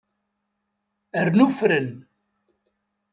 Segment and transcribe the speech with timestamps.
[1.25, 1.89] Rnu fren.